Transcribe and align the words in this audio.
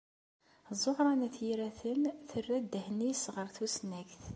Ẓuhṛa 0.81 1.13
n 1.19 1.25
At 1.27 1.37
Yiraten 1.45 2.01
terra 2.29 2.57
ddehn-nnes 2.63 3.23
ɣer 3.35 3.47
tusnakt. 3.55 4.23